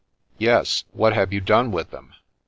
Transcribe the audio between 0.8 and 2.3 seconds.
what have you done with them?